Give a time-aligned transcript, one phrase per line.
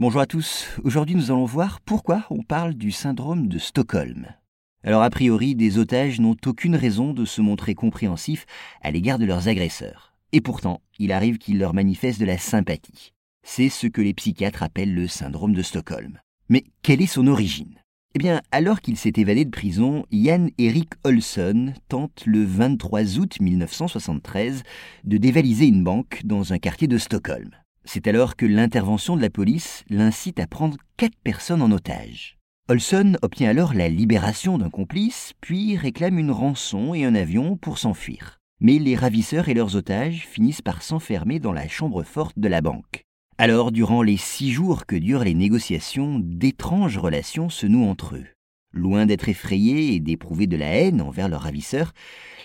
[0.00, 4.28] Bonjour à tous, aujourd'hui nous allons voir pourquoi on parle du syndrome de Stockholm.
[4.82, 8.46] Alors a priori, des otages n'ont aucune raison de se montrer compréhensifs
[8.80, 10.14] à l'égard de leurs agresseurs.
[10.32, 13.12] Et pourtant, il arrive qu'ils leur manifestent de la sympathie.
[13.42, 16.18] C'est ce que les psychiatres appellent le syndrome de Stockholm.
[16.48, 17.74] Mais quelle est son origine?
[18.14, 23.38] Eh bien, alors qu'il s'est évadé de prison, Jan Erik Olsson tente le 23 août
[23.38, 24.62] 1973
[25.04, 27.50] de dévaliser une banque dans un quartier de Stockholm.
[27.84, 32.36] C'est alors que l'intervention de la police l'incite à prendre quatre personnes en otage.
[32.68, 37.78] Olson obtient alors la libération d'un complice, puis réclame une rançon et un avion pour
[37.78, 38.38] s'enfuir.
[38.60, 42.60] Mais les ravisseurs et leurs otages finissent par s'enfermer dans la chambre forte de la
[42.60, 43.02] banque.
[43.38, 48.26] Alors, durant les six jours que durent les négociations, d'étranges relations se nouent entre eux.
[48.72, 51.92] Loin d'être effrayés et d'éprouver de la haine envers leurs ravisseurs,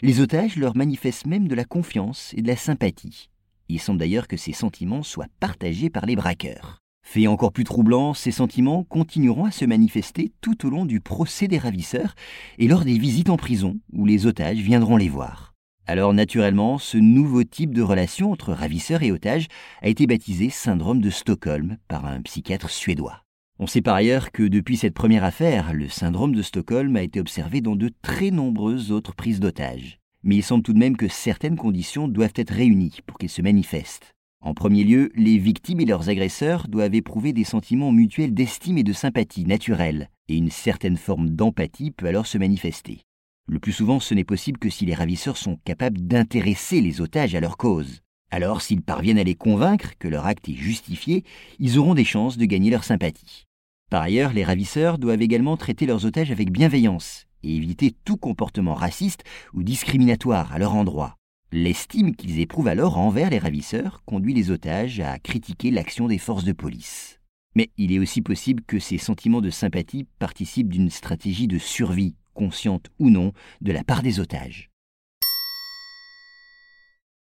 [0.01, 3.29] les otages leur manifestent même de la confiance et de la sympathie.
[3.67, 6.79] Il semble d'ailleurs que ces sentiments soient partagés par les braqueurs.
[7.03, 11.47] Fait encore plus troublant, ces sentiments continueront à se manifester tout au long du procès
[11.47, 12.15] des ravisseurs
[12.57, 15.53] et lors des visites en prison où les otages viendront les voir.
[15.87, 19.47] Alors naturellement, ce nouveau type de relation entre ravisseurs et otages
[19.83, 23.21] a été baptisé syndrome de Stockholm par un psychiatre suédois.
[23.59, 27.19] On sait par ailleurs que depuis cette première affaire, le syndrome de Stockholm a été
[27.19, 31.07] observé dans de très nombreuses autres prises d'otages mais il semble tout de même que
[31.07, 34.15] certaines conditions doivent être réunies pour qu'il se manifeste.
[34.41, 38.83] En premier lieu, les victimes et leurs agresseurs doivent éprouver des sentiments mutuels d'estime et
[38.83, 43.01] de sympathie naturels, et une certaine forme d'empathie peut alors se manifester.
[43.47, 47.35] Le plus souvent, ce n'est possible que si les ravisseurs sont capables d'intéresser les otages
[47.35, 48.01] à leur cause.
[48.31, 51.23] Alors, s'ils parviennent à les convaincre que leur acte est justifié,
[51.59, 53.45] ils auront des chances de gagner leur sympathie.
[53.91, 58.73] Par ailleurs, les ravisseurs doivent également traiter leurs otages avec bienveillance et éviter tout comportement
[58.73, 61.15] raciste ou discriminatoire à leur endroit.
[61.51, 66.43] L'estime qu'ils éprouvent alors envers les ravisseurs conduit les otages à critiquer l'action des forces
[66.43, 67.19] de police.
[67.55, 72.15] Mais il est aussi possible que ces sentiments de sympathie participent d'une stratégie de survie,
[72.33, 74.69] consciente ou non, de la part des otages.